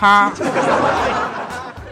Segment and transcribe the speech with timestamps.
[0.00, 0.32] 他。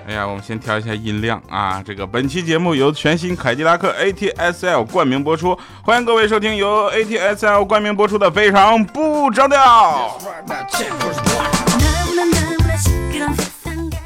[0.09, 1.83] 哎呀，我们先调一下音量啊！
[1.85, 10.19] 这个本期节目由全新凯迪拉克 ATS-L 冠名播出，欢迎各位收听由 ATS-L 冠名播出的《非常不着调》。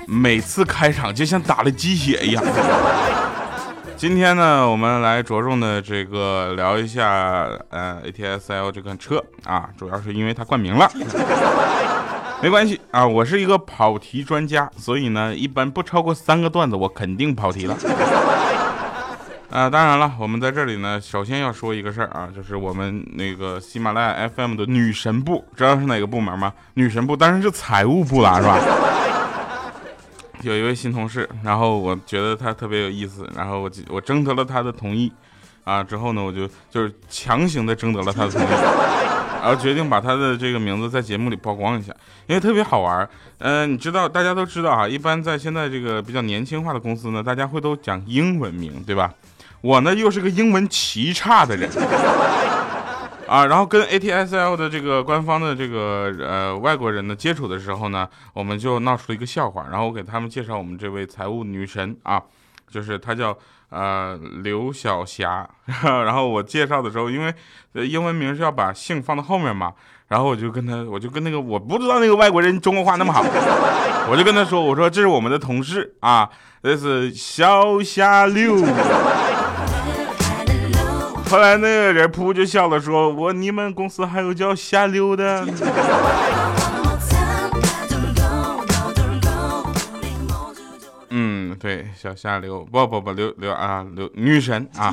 [0.09, 2.43] 每次开场就像打了鸡血一样。
[3.97, 10.91] 今天呢，我们来着重的这个聊一下，呃，ATS-L 这款车啊，主要是因为它冠名了。
[12.43, 17.77] 没关系啊，我是一个跑题专家，所以呢，一般不超过三个段子，我肯定跑题了。
[19.49, 26.53] 啊，当然了，我们在这里呢，首先要说一个事儿啊，就是我们那个喜马拉雅 FM 的女神部，知道是哪个部门吗？
[26.75, 28.59] 女神部当然是财务部了，是吧？
[30.41, 35.13] 有一位新同事，然后我觉得他特别有意思，然后我我征得了他的同意，
[35.63, 38.47] 啊，之后呢，我就就是强行的征得了他的同意，
[39.43, 41.93] 然后决定把他的这个名字在节目里曝光一下，
[42.29, 43.09] 因为特别好玩。
[43.39, 49.13] 嗯，你知道，大家都知道啊，一般在现在这个比较年轻化的公司呢，大家会都讲英文名，对吧？
[49.61, 51.69] 我呢又是个英文奇差的人。
[53.27, 59.67] 啊，然后跟 ATSL 的这个官方的这个呃外国人呢接触的时候呢，我们就闹出了一个笑话。
[59.71, 62.23] 然后我给他们介绍我们这位财务女神啊，
[62.71, 63.37] 就是她叫
[63.73, 65.49] 呃刘晓霞。
[65.83, 67.35] 然后我介绍的时候，因为
[67.89, 69.73] 英文名是要把姓放到后面嘛，
[70.09, 73.25] 然后我就跟他，我就跟那个我不知道那个外国人中国话那么好，
[74.11, 76.29] 我就跟他说，我说这是我们的同事啊，
[76.63, 78.57] 这是小霞刘。
[81.31, 85.47] 后来那个人噗就笑了，说：“我你们公司还有叫下流的。”
[91.63, 94.93] 对，小下流，不不不，刘刘啊，刘女神啊。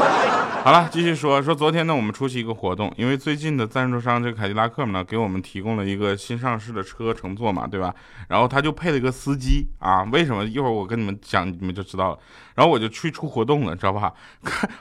[0.62, 7.94] 好了，继续说说昨天呢，我们出席一个活动，因为最近的赞助商这个凯迪拉克呢，给我们提供了一个新上市的车乘坐嘛，对吧？
[8.28, 10.44] 然后他就配了一个司机啊，为什么？
[10.44, 12.18] 一会儿我跟你们讲，你们就知道了。
[12.56, 14.12] 然后我就去出活动了，知道吧？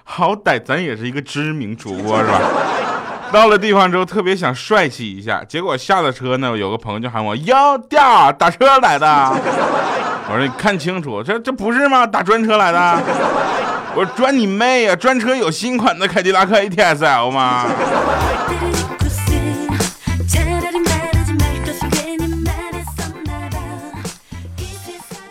[0.03, 2.41] 好歹咱也是一个知名主播是吧？
[3.31, 9.07] 到了地方之后，特别想帅气一下，结果下了车呢，有个朋友就喊我哟调打车来的。
[10.31, 12.07] 我说你看清楚，这这不是吗？
[12.07, 12.79] 打专车来的。
[13.93, 14.95] 我说专你妹呀！
[14.95, 17.65] 专车有新款的凯迪拉克 ATS-L 吗？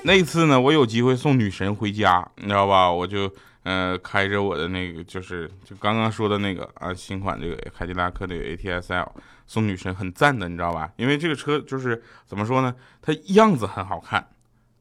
[0.03, 2.93] 那次呢，我有机会送女神回家，你知道吧？
[2.93, 3.33] 我就
[3.63, 9.13] 呃开着我的那个，就是就刚刚说的那个啊新款这个凯迪拉克的 ATS-L
[9.47, 10.91] 送女神，很赞的，你知道吧？
[10.97, 12.75] 因为这个车就是怎么说呢？
[13.01, 14.27] 它样子很好看，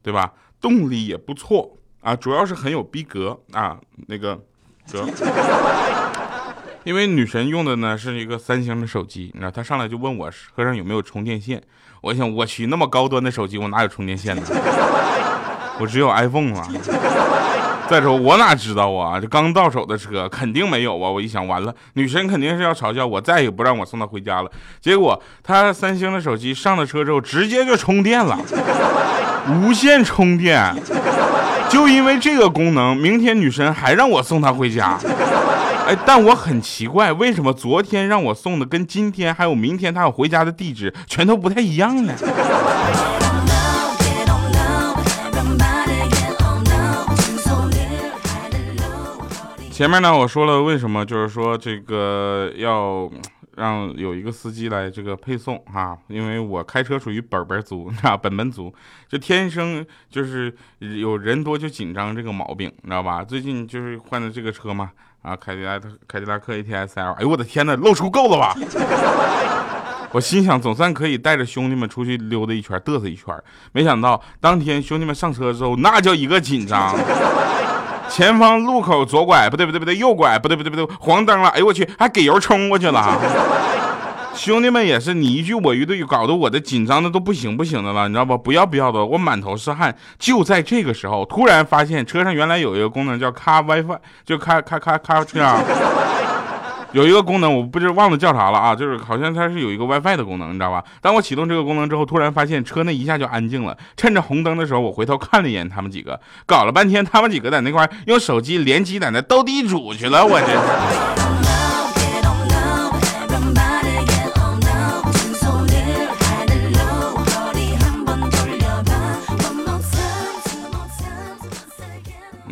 [0.02, 0.32] 对吧？
[0.60, 1.76] 动力也不错。
[2.00, 4.34] 啊，主要是很有逼格啊，那个
[4.90, 5.06] 格，
[6.84, 11.62] 因为女神用的呢是一个三星的手机，你知道，她上来就问我车上有没有充电线，
[12.00, 14.42] 我想我去那么高端的手机，我哪有充电线呢？
[15.78, 16.66] 我只有 iPhone 啊。
[17.90, 21.10] 再说我哪知道啊，这刚到手的车肯定没有啊。
[21.10, 24.50] 我一想完了，女神肯定是要嘲笑我，再也不让我送她回家了。
[24.80, 28.38] 结果她三星的手机上了车之后，直接就充电了，
[29.50, 30.74] 无线充电。
[31.68, 34.98] 就因为这个功能，明天女神还让我送她回家。
[35.86, 42.12] 哎，但我很奇怪，为什么昨天让我送的跟今天还有明天她要回家的地址全都不太一样呢？
[49.70, 53.08] 前面呢，我说了为什么，就是说这个要。
[53.60, 58.74] 让有一个司机来这个配送啊，因为我开车属于本本族， 啊，本本族，
[59.06, 63.22] 就天生就是有人多就紧张这个毛病，你知道吧？
[63.22, 68.56] 最近就是换的这个车嘛，啊，凯迪拉克凯迪拉克 ATS-L，哎呦我的天呐，露出够了吧？
[70.12, 73.26] 我心想总算可以带着兄弟们出去溜达一圈，嘚瑟一圈，
[73.72, 76.96] 没想到当天兄弟们上车之后，那叫一个紧张。
[78.20, 83.18] 前方路口左拐，不对不对不对，右拐，不对不对不对，黄灯了，哎呦我去，还给油冲过去了。
[84.36, 88.36] 兄弟们也是你一句我一句，搞得我的紧张的都不行不行的了，你知道不？
[88.36, 89.96] 不要不要的，我满头是汗。
[90.18, 93.96] 就在这个时候，突然发现车上原来有一个功能叫卡 WiFi，
[94.26, 95.40] 就卡卡卡卡车。
[96.92, 100.82] 有一个功能，我不知忘了叫啥了啊，就是好像它是有一个 WiFi 的功能，你知道吧？
[101.00, 103.76] 当我启动这个功能之后，突然发现车内一下就安静了。
[103.96, 110.26] 趁着红灯的时候，我回头看了一眼他们几个，搞了半天，他们几个在那块用手机联机，在那斗地主去了。
[110.26, 110.58] 我这是。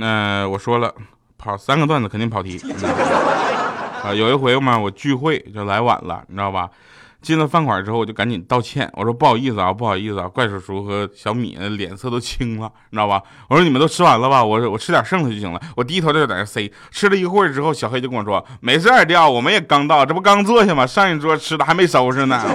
[0.00, 0.94] 那我说了，
[1.36, 2.60] 跑三个段子肯定跑题。
[4.02, 6.68] 啊，有一回嘛，我聚会就来晚了，你知道吧？
[7.20, 10.28] 进了饭馆之后，我就赶紧道歉，我说不好意思啊，不好意思啊。
[10.28, 13.20] 怪叔叔和小米脸色都青了，你知道吧？
[13.48, 14.44] 我说你们都吃完了吧？
[14.44, 15.60] 我说我吃点剩的就行了。
[15.76, 20.86] 我低头就在那塞，吃了一会儿之后，小黑就跟我说没事儿，掉，我们也刚到，这不刚坐下吗？
[20.86, 22.40] 上一桌吃的还没收拾呢。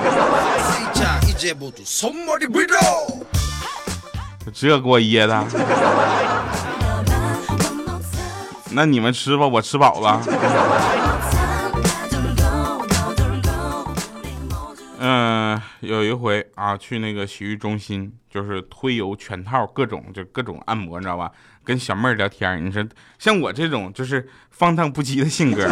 [4.54, 5.46] 这给我噎的。
[8.76, 10.22] 那你们吃吧，我吃饱了。
[15.00, 21.30] 嗯，有一回啊，去那个洗浴中心，就是推油全套，各种就各种按摩，你知道吧？
[21.64, 22.84] 跟小妹儿聊天，你说
[23.20, 25.68] 像我这种就是放荡不羁的性格，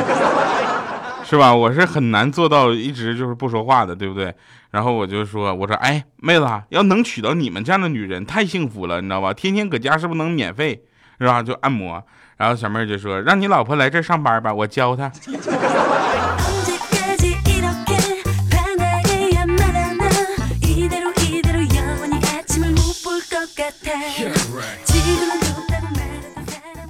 [1.23, 1.55] 是吧？
[1.55, 4.33] 我是很难做到一直就是不说话的，对不对？
[4.69, 9.33] 然后我就说，我说，哎，妹子，要能娶到你们这样的女人，太幸福了，你知道吧？
[9.33, 10.83] 天天搁家是不是能免费，
[11.19, 11.41] 是吧？
[11.41, 12.03] 就按摩。
[12.41, 15.11] 然后小妹儿就说：“让你老婆来这上班吧，我教她。”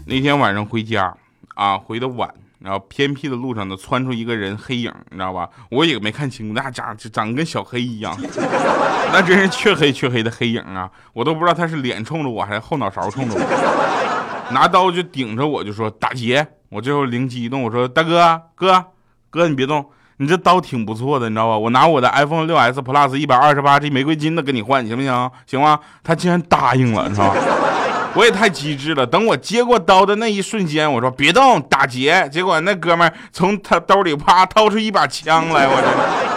[0.06, 1.14] 那天晚上回家
[1.56, 5.50] 啊，回的晚，然后偏僻的路上呢，窜出一个人黑影，你知道吧？
[5.70, 8.18] 我也没看清，那家就长得跟小黑一样，
[9.12, 10.90] 那真是黢黑黢黑的黑影啊！
[11.12, 14.11] 我都不知道他是脸冲着我还是后脑勺冲着我。
[14.52, 16.46] 拿刀就顶着我，就说打劫。
[16.70, 18.86] 我最后灵机一动，我说大哥哥
[19.30, 19.86] 哥，你别动，
[20.18, 21.58] 你这刀挺不错的，你知道吧？
[21.58, 25.32] 我拿我的 iPhone 六 S Plus 一百二十八 G 玫瑰金的跟你换，行不行？
[25.46, 25.80] 行吗？
[26.04, 27.36] 他竟然答应了，你知道吧？
[28.16, 29.08] 我也太机智了。
[29.08, 32.28] 等我接过刀的那一瞬间，我说别动，打劫。
[32.32, 36.31] 结果那哥们从他兜里啪掏出一把枪来，我这。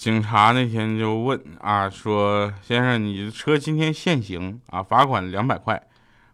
[0.00, 5.78] 警察那天就问啊，说先生，你的车今天限行啊，罚款两百块。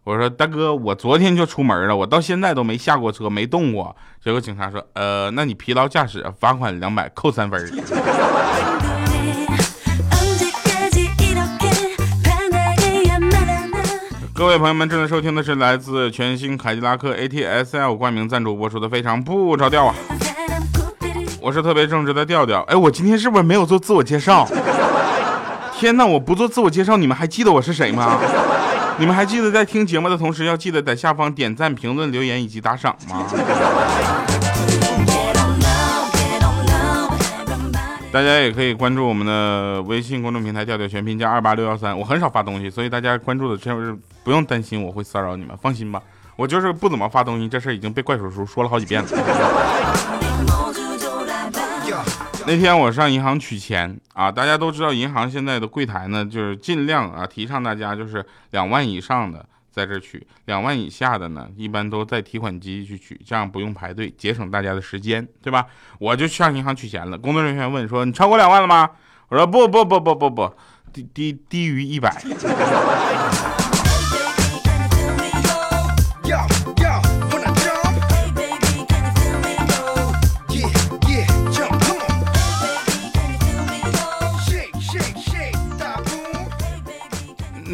[0.05, 3.93] 我说大哥，我昨天就出门了，我到现在都没下过车，没动过。
[4.23, 7.69] 结果警察说，呃，那你疲劳驾驶，罚款两百，扣三分。
[14.33, 19.95] 各位朋友们，正在收听的是来自全新凯迪拉克 ATS-L 冠名赞助播出的《非常不着调》啊。
[21.39, 24.47] 我是特别正直的调调，哎，我今天是不是没有做自我介绍？
[25.73, 28.17] 天哪，我不做自我介绍，你们还记得我是谁吗？
[28.97, 33.25] 你们还记得在听节目的同时，要记得在下方点赞、评论、留言以及打赏吗？
[38.11, 46.01] 大家也可以关注我们的微信公众平台“调调全拼加二八六幺三”，我很少发东西，所以大家关注的这是不用担心我会骚扰你们，放心吧，
[46.35, 50.16] 我就是不怎么发东西，这事已经被怪叔叔说了好几遍了。
[52.47, 65.65] 那天我上银行取钱啊，大家都知道银行现在的柜台呢，就是尽量啊提倡大家就是两万以上的在这取，两万以下的呢，一般都在提款机去取，这样不用排队，节省大家的时间，对吧？
[65.99, 68.91] 我就上银行取钱了，工作人员问说你超过两万了吗？
[69.27, 70.53] 我说不不不不不不，
[70.93, 72.09] 低低低于一百。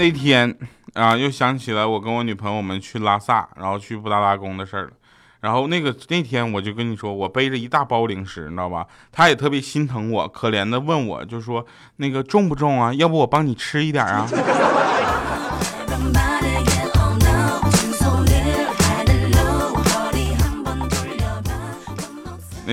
[0.04, 0.54] 那天
[0.96, 4.90] 啊，又想起来我跟我女朋友我们去拉萨，然后去布达拉宫的事儿了。
[5.40, 8.86] 然后那个那天我就跟你说，我背着一大包零食，你知道吧？
[9.14, 12.94] 她也特别心疼我，可怜的问我，就说那个重不重啊？
[12.96, 14.28] 要不我帮你吃一点啊？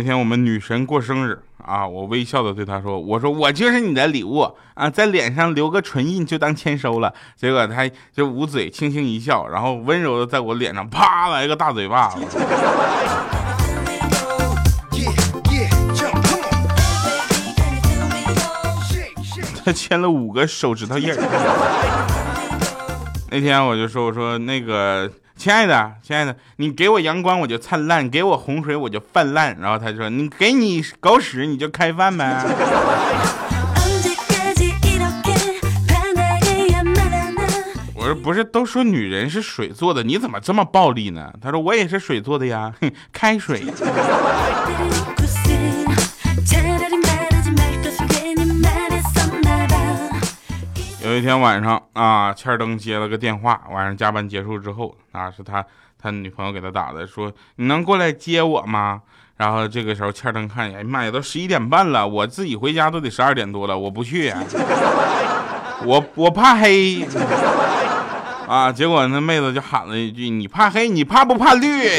[0.01, 1.43] 那天我们女神过生日。
[1.63, 1.87] 啊！
[1.87, 12.21] 我微笑的对她说：“我说我就是你的礼物啊，在脸上留个唇印就当签收了。”结果她就捂嘴，轻轻一笑，然后温柔的在我脸上啪来个大嘴巴子。
[19.63, 21.15] 他签了五个手指头印
[23.31, 29.57] 那天我就说：“我说那个。”亲爱的，亲爱的，你给我阳光我就灿烂，给我洪水我就泛滥。
[29.59, 32.45] 然后他就说：“你给你狗屎你就开饭呗。
[37.97, 42.75] ”我说：“不是，都说女人是水做的，你怎么这么暴力呢？”他说：“我也是水做的呀，
[43.11, 43.65] 开水。
[51.11, 55.65] ”有一天晚上啊，欠灯接了个电话，晚上加班结束之后啊，是他
[56.01, 59.03] 他女朋友给他打的，说你能过来接我吗？
[59.37, 64.33] 然后这个时候欠灯看，哎呀妈呀，都十一点半了，我自己回家都得十二点多了，我不去，
[65.85, 67.05] 我我怕黑
[68.47, 68.71] 啊。
[68.71, 71.91] 结果那妹子就喊了一句：“你怕黑，你怕不怕绿？”。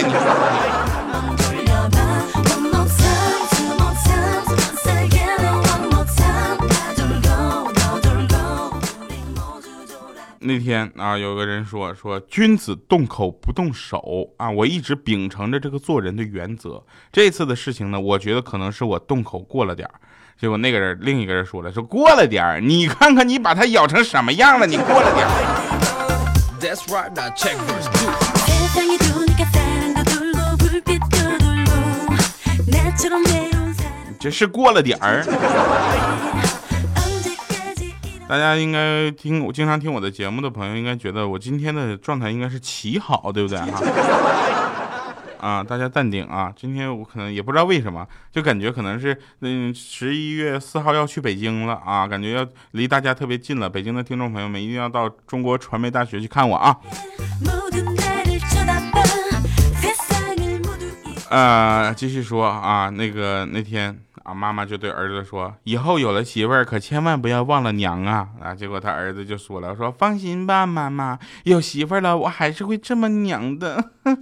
[10.44, 16.84] 那天啊，有个人说说君子动口不动手啊，我一直秉承着这个做人的原则。
[17.12, 19.94] 这次的事情呢，我觉得可能是我动口过了点儿。
[20.40, 25.32] 结果那个人另一个人说了，说过了点儿，你看看你把他咬成什么样了，你过了点儿。
[34.20, 35.24] 这是过了点儿。
[38.32, 43.68] 大家应该听我经常听我的节目的朋友，应该觉得我今天的状态应该是奇好，对不对啊？
[45.42, 46.50] 啊，大家淡定啊！
[46.56, 53.70] 今天我可能也不知道为什么，就感觉可能是嗯十一月四号要去北京了啊，感觉要离大家特别近了。
[53.70, 56.78] 北京的听众朋友们一定要到中国传媒大学去看我啊！
[61.30, 64.00] 呃，继续说啊，那个那天。
[64.24, 73.84] 啊，妈妈就对儿子说：“以后有了媳妇儿，可千万不要忘了娘啊！”啊，结果他儿子就说了：“说放心吧，妈妈，有媳妇儿了，我还是会这么娘的。”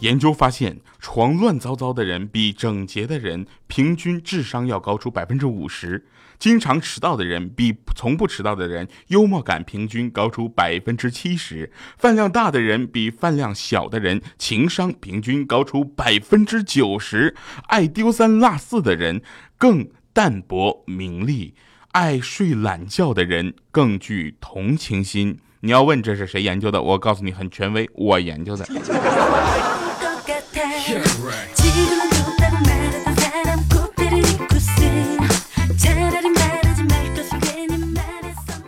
[0.00, 6.06] 研究发现，床乱糟糟的人比整洁的人平均智商要高出百分之五十。
[6.38, 17.36] 经常迟到的人比从不迟到的人幽默感平均高出百分之七十，饭量大的人比饭量小的人情商平均高出百分之九十，
[17.68, 19.20] 爱丢三落四的人
[19.58, 21.52] 更淡泊名利，
[21.92, 25.38] 爱睡懒觉的人更具同情心。
[25.60, 26.80] 你要问这是谁研究的？
[26.80, 28.64] 我告诉你很权威，我研究的。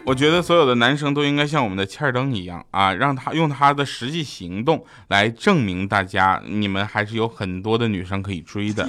[0.04, 8.86] 我觉得所有的男生都应该像我们的欠儿灯一样啊，让他用他的实际行动来证明大家，你们还是有很多的女生可以追的。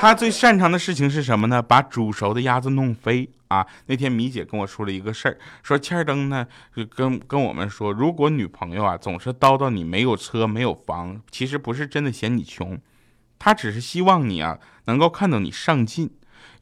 [0.00, 1.60] 他最擅长的事情是什么呢？
[1.60, 3.66] 把煮熟的鸭子弄飞啊！
[3.86, 12.80] 那天米姐跟我说了一个事儿，说欠儿灯呢就跟跟我们说，如果女朋友啊总是叨叨你没有车没有房，其实不是真的嫌你穷，
[13.38, 16.10] 她只是希望你啊能够看到你上进。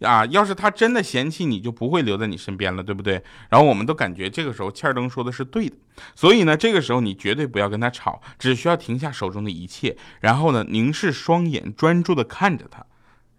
[0.00, 3.22] 啊，要是他真的嫌弃你，就不会留在你身边了，对不对？
[3.50, 5.76] 然后我们都感觉这个时候欠灯说的是对的，
[6.14, 12.86] 所以呢，这个时候你绝对不要跟他吵，只需要停下手中的一切，然后呢，凝视双眼，专注的看着他，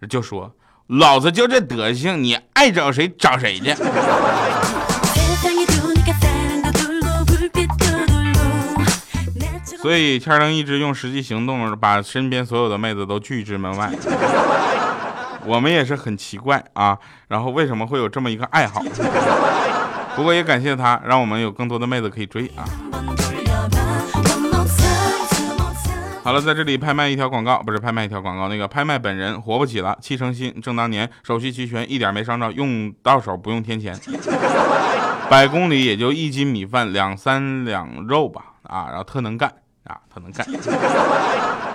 [0.07, 0.55] 就说
[0.87, 3.73] ：“老子就这德行，你爱找谁找谁去。”
[9.81, 13.91] 所以天灯一直用实际行动把身边所有的妹子都拒之门外。
[15.43, 16.95] 我们也是很奇怪啊，
[17.27, 18.83] 然后为什么会有这么一个爱好？
[20.15, 22.61] 不过也感谢他，让我们有更多的妹子可以追啊。
[26.23, 33.97] 好了，在这里拍卖一条广告，不是拍卖一条广告，那个拍卖本人活不起了，气成新，正当年，手续齐全，一点没伤着，用到手不用添钱，
[35.29, 39.51] 百公里也就一斤米饭，两三两肉吧，啊，然后特能干。
[39.85, 40.45] 啊，他能干。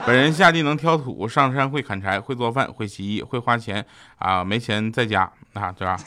[0.06, 3.84] 本人下地能挑土，上山会砍柴，会做饭，会洗衣，会花钱
[4.18, 5.98] 啊，没钱在家啊，对吧？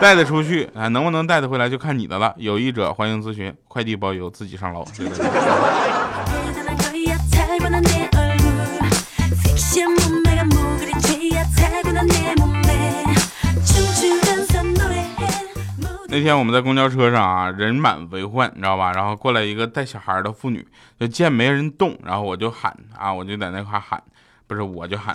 [0.00, 2.34] 带得出去啊，能不能带得回来就看你的了。
[2.38, 4.84] 有意者欢迎咨询，快递包邮，自己上楼。
[16.14, 18.92] 那天我们在公交车上啊，人满为患，你知道吧？
[18.92, 20.64] 然后过来一个带小孩的妇女，
[20.96, 24.00] 就见没人动，然后我就喊啊，我就在那块喊，
[24.46, 25.12] 不是我就喊，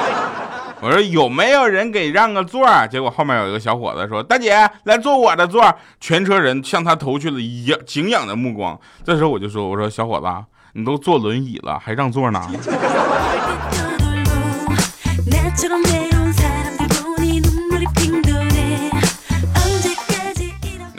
[0.80, 2.66] 我说有没有人给让个座？
[2.86, 5.62] 结果后面有一个小伙子说：“大姐，来坐我的座。”
[6.00, 8.80] 全车人向他投去了仰敬仰的目光。
[9.04, 10.26] 这时候我就说：“我说小伙子，
[10.72, 12.40] 你都坐轮椅了，还让座呢？”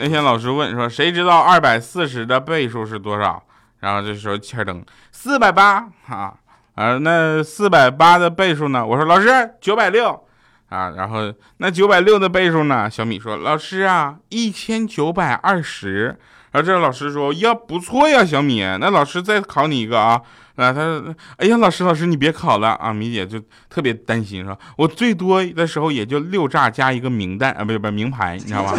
[0.00, 3.42] 那天老师问说：“谁知道二百四十的倍数是多少？”
[3.80, 6.32] 然后这时候欠灯四百八啊
[6.74, 8.86] 啊，那四百八的倍数呢？
[8.86, 9.28] 我说老师
[9.60, 10.24] 九百六
[10.70, 12.88] 啊，然后那九百六的倍数呢？
[12.88, 16.18] 小米说：“老师啊，一千九百二十。”
[16.52, 20.22] 然后这个老师说呀，不错呀，小米，那老师再考你一个啊。
[20.56, 22.92] 啊，他说，哎呀，老师，老师，你别考了啊！
[22.92, 23.40] 米姐就
[23.70, 28.74] 特别担心，说我最多的时候也就六炸加一个名蛋啊，不不名牌，你知道吧？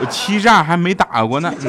[0.00, 1.52] 我欺诈还没打过呢。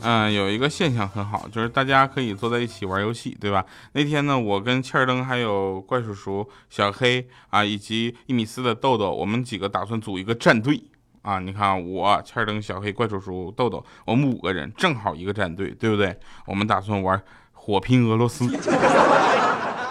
[0.00, 3.62] 嗯，有一个现象很好，就是大家可以坐在一起玩游戏，对吧？
[3.92, 10.82] 那天呢，我跟欠儿登还有怪叔叔、小黑啊，以及一米四的豆豆，我们几个打算组一个战队
[11.20, 11.38] 啊。
[11.40, 16.18] 你看，我欠儿登、小黑、怪叔叔、豆豆，我们五个人正好一个战队，对不对？
[16.46, 17.20] 我们打算玩
[17.52, 18.48] 火拼俄罗斯。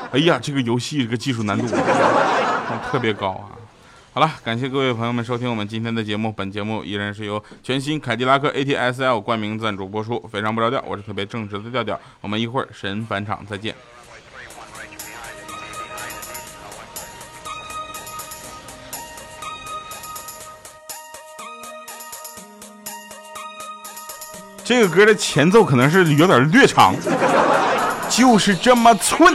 [0.14, 1.68] 哎呀，这个游戏这个技术难度
[2.90, 3.52] 特别高啊。
[4.14, 6.32] 好了，感谢各位朋友们收听我们今天的节目。
[6.32, 10.20] 本节目依然是由全新凯迪拉克 ATS-L 冠名赞助播出。
[10.32, 12.00] 非常不着调，我是特别正直的调调。
[12.22, 13.76] 我们一会儿神返场再见。
[24.64, 26.94] 这个歌的前奏可能是有点略长，
[28.18, 29.32] 就是这么寸。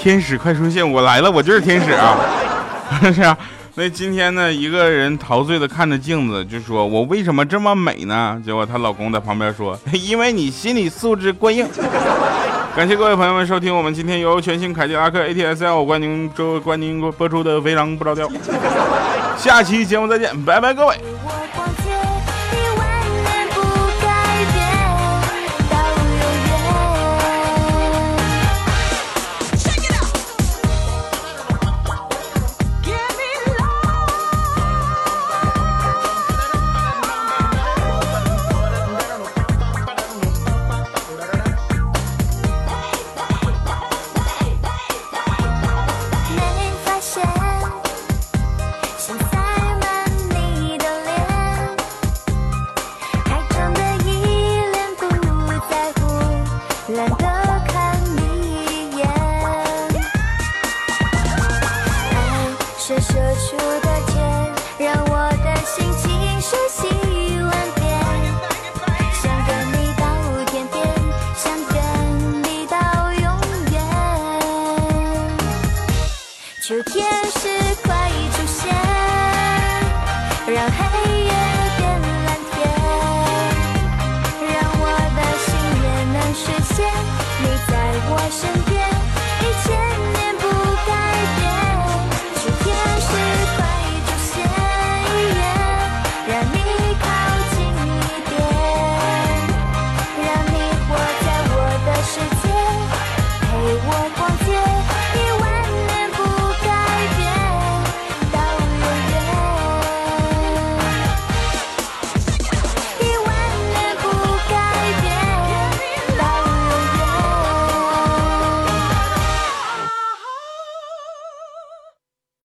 [0.00, 0.90] 天使快出现！
[0.90, 2.16] 我来了，我就是天使啊！
[3.12, 3.36] 是啊，
[3.74, 11.68] 那今天呢，一个人陶醉的看着镜子，就说：“我为什么这么美呢？”结果她老公在旁边说：“因为你心理素质过硬。
[12.74, 18.26] ”感谢各位朋友们收听我们今天由全新凯迪拉克 ATS-L 冠名周冠名播出的《非常不着调》，
[19.36, 20.96] 下期节目再见，拜拜各位。